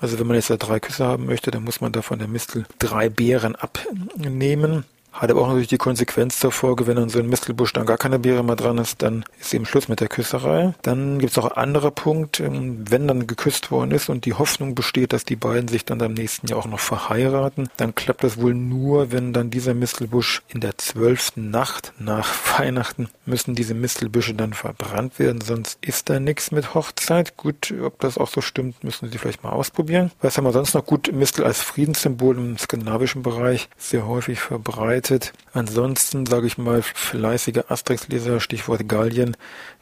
Also 0.00 0.18
wenn 0.18 0.26
man 0.26 0.36
jetzt 0.36 0.50
da 0.50 0.56
drei 0.56 0.80
Küsse 0.80 1.04
haben 1.04 1.26
möchte, 1.26 1.50
dann 1.50 1.62
muss 1.62 1.80
man 1.80 1.92
da 1.92 2.00
von 2.00 2.18
der 2.18 2.28
Mistel 2.28 2.64
drei 2.78 3.08
Beeren 3.08 3.54
abnehmen. 3.54 4.84
Hat 5.12 5.30
aber 5.30 5.42
auch 5.42 5.48
natürlich 5.48 5.68
die 5.68 5.78
Konsequenz 5.78 6.40
zur 6.40 6.52
Folge, 6.52 6.86
wenn 6.86 6.96
an 6.96 7.10
so 7.10 7.18
ein 7.18 7.28
Mistelbusch 7.28 7.72
dann 7.74 7.84
gar 7.84 7.98
keine 7.98 8.18
Beere 8.18 8.42
mehr 8.42 8.56
dran 8.56 8.78
ist, 8.78 9.02
dann 9.02 9.24
ist 9.38 9.52
eben 9.52 9.66
Schluss 9.66 9.88
mit 9.88 10.00
der 10.00 10.08
Küsserei. 10.08 10.72
Dann 10.82 11.18
gibt 11.18 11.32
es 11.32 11.38
auch 11.38 11.50
ein 11.50 11.56
anderer 11.56 11.90
Punkt, 11.90 12.40
ähm, 12.40 12.84
wenn 12.88 13.06
dann 13.06 13.26
geküsst 13.26 13.70
worden 13.70 13.90
ist 13.90 14.08
und 14.08 14.24
die 14.24 14.32
Hoffnung 14.32 14.74
besteht, 14.74 15.12
dass 15.12 15.24
die 15.24 15.36
beiden 15.36 15.68
sich 15.68 15.84
dann 15.84 16.00
im 16.00 16.14
nächsten 16.14 16.46
Jahr 16.46 16.58
auch 16.58 16.66
noch 16.66 16.80
verheiraten, 16.80 17.68
dann 17.76 17.94
klappt 17.94 18.24
das 18.24 18.40
wohl 18.40 18.54
nur, 18.54 19.12
wenn 19.12 19.34
dann 19.34 19.50
dieser 19.50 19.74
Mistelbusch 19.74 20.42
in 20.48 20.60
der 20.60 20.78
zwölften 20.78 21.50
Nacht 21.50 21.92
nach 21.98 22.28
Weihnachten 22.58 23.08
müssen 23.26 23.54
diese 23.54 23.74
Mistelbüsche 23.74 24.34
dann 24.34 24.54
verbrannt 24.54 25.18
werden, 25.18 25.42
sonst 25.42 25.78
ist 25.82 26.08
da 26.08 26.20
nichts 26.20 26.52
mit 26.52 26.74
Hochzeit. 26.74 27.36
Gut, 27.36 27.72
ob 27.82 28.00
das 28.00 28.16
auch 28.16 28.28
so 28.28 28.40
stimmt, 28.40 28.82
müssen 28.82 29.10
Sie 29.10 29.18
vielleicht 29.18 29.44
mal 29.44 29.50
ausprobieren. 29.50 30.10
Was 30.22 30.38
haben 30.38 30.44
wir 30.44 30.52
sonst 30.52 30.74
noch 30.74 30.86
gut? 30.86 31.12
Mistel 31.12 31.44
als 31.44 31.60
Friedenssymbol 31.60 32.38
im 32.38 32.56
skandinavischen 32.56 33.22
Bereich 33.22 33.68
sehr 33.76 34.06
häufig 34.06 34.40
verbreitet 34.40 35.01
verbreitet. 35.02 35.32
Ansonsten, 35.54 36.24
sage 36.24 36.46
ich 36.46 36.56
mal, 36.56 36.80
fleißige 36.82 37.64
Asterix-Leser, 37.68 38.40
Stichwort 38.40 38.88
Gallien, 38.88 39.36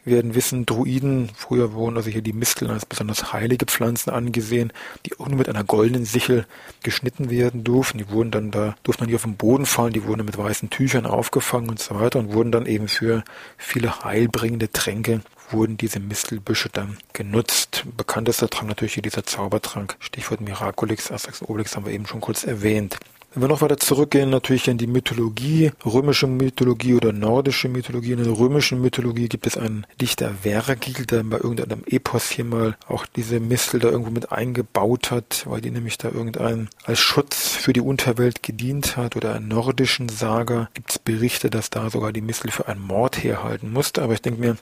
werden 0.04 0.34
wissen, 0.34 0.66
Druiden, 0.66 1.30
früher 1.36 1.74
wurden 1.74 1.96
also 1.96 2.10
hier 2.10 2.22
die 2.22 2.32
Misteln 2.32 2.70
als 2.70 2.86
besonders 2.86 3.32
heilige 3.32 3.66
Pflanzen 3.66 4.10
angesehen, 4.10 4.72
die 5.06 5.18
auch 5.20 5.28
nur 5.28 5.38
mit 5.38 5.48
einer 5.48 5.62
goldenen 5.62 6.04
Sichel 6.04 6.46
geschnitten 6.82 7.30
werden 7.30 7.62
durften. 7.62 7.98
Die 7.98 8.10
wurden 8.10 8.30
dann 8.30 8.50
da, 8.50 8.74
durften 8.82 9.02
dann 9.02 9.08
nicht 9.08 9.16
auf 9.16 9.22
den 9.22 9.36
Boden 9.36 9.66
fallen, 9.66 9.92
die 9.92 10.04
wurden 10.04 10.24
mit 10.24 10.36
weißen 10.36 10.70
Tüchern 10.70 11.06
aufgefangen 11.06 11.68
und 11.68 11.78
so 11.78 11.94
weiter 12.00 12.18
und 12.18 12.32
wurden 12.32 12.50
dann 12.50 12.66
eben 12.66 12.88
für 12.88 13.22
viele 13.58 14.02
heilbringende 14.02 14.72
Tränke 14.72 15.20
wurden 15.50 15.76
diese 15.76 15.98
Mistelbüsche 15.98 16.68
dann 16.72 16.96
genutzt. 17.12 17.84
Bekanntester 17.96 18.48
Trank 18.48 18.68
natürlich 18.68 18.94
hier 18.94 19.02
dieser 19.02 19.24
Zaubertrank. 19.24 19.96
Stichwort 19.98 20.40
Miraculix, 20.40 21.10
Asterix 21.10 21.42
Obelix 21.42 21.74
haben 21.74 21.86
wir 21.86 21.92
eben 21.92 22.06
schon 22.06 22.20
kurz 22.20 22.44
erwähnt. 22.44 22.98
Wenn 23.32 23.44
wir 23.44 23.48
noch 23.48 23.60
weiter 23.60 23.76
zurückgehen, 23.76 24.28
natürlich 24.28 24.66
in 24.66 24.76
die 24.76 24.88
Mythologie, 24.88 25.70
römische 25.86 26.26
Mythologie 26.26 26.94
oder 26.94 27.12
nordische 27.12 27.68
Mythologie. 27.68 28.10
In 28.12 28.24
der 28.24 28.36
römischen 28.36 28.80
Mythologie 28.80 29.28
gibt 29.28 29.46
es 29.46 29.56
einen 29.56 29.86
Dichter 30.00 30.34
Vergil, 30.42 31.06
der 31.06 31.22
bei 31.22 31.36
irgendeinem 31.36 31.84
Epos 31.86 32.28
hier 32.28 32.44
mal 32.44 32.76
auch 32.88 33.06
diese 33.06 33.38
Mistel 33.38 33.78
da 33.78 33.88
irgendwo 33.88 34.10
mit 34.10 34.32
eingebaut 34.32 35.12
hat, 35.12 35.44
weil 35.46 35.60
die 35.60 35.70
nämlich 35.70 35.96
da 35.96 36.08
irgendein 36.08 36.70
als 36.82 36.98
Schutz 36.98 37.54
für 37.54 37.72
die 37.72 37.80
Unterwelt 37.80 38.42
gedient 38.42 38.96
hat. 38.96 39.14
Oder 39.14 39.36
in 39.36 39.46
nordischen 39.46 40.08
Saga 40.08 40.68
gibt 40.74 40.90
es 40.90 40.98
Berichte, 40.98 41.50
dass 41.50 41.70
da 41.70 41.88
sogar 41.88 42.12
die 42.12 42.22
Mistel 42.22 42.50
für 42.50 42.66
einen 42.66 42.84
Mord 42.84 43.22
herhalten 43.22 43.72
musste. 43.72 44.02
Aber 44.02 44.14
ich 44.14 44.22
denke 44.22 44.40
mir, 44.40 44.56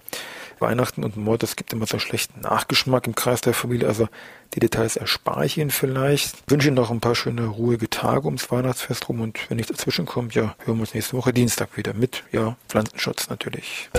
Weihnachten 0.61 1.05
und 1.05 1.17
Mord, 1.17 1.43
das 1.43 1.57
gibt 1.57 1.73
immer 1.73 1.87
so 1.87 1.99
schlechten 1.99 2.41
Nachgeschmack 2.41 3.07
im 3.07 3.15
Kreis 3.15 3.41
der 3.41 3.55
Familie. 3.55 3.89
Also 3.89 4.09
die 4.55 4.61
Details 4.61 4.97
erspare 4.97 5.47
ich 5.47 5.59
Ihnen 5.59 5.71
vielleicht. 5.71 6.35
Ich 6.47 6.51
wünsche 6.51 6.69
Ihnen 6.69 6.77
noch 6.77 6.91
ein 6.91 7.01
paar 7.01 7.15
schöne, 7.15 7.47
ruhige 7.47 7.91
Tage 7.91 8.27
ums 8.27 8.51
Weihnachtsfest 8.51 9.09
rum 9.09 9.21
und 9.21 9.39
wenn 9.49 9.57
nichts 9.57 9.73
dazwischen 9.73 10.07
kommt, 10.07 10.35
ja, 10.35 10.55
hören 10.65 10.79
wir 10.79 10.83
uns 10.83 10.95
nächste 10.95 11.17
Woche 11.17 11.33
Dienstag 11.33 11.77
wieder 11.77 11.95
mit, 11.95 12.25
ja, 12.33 12.57
Pflanzenschutz 12.69 13.29
natürlich. 13.29 13.91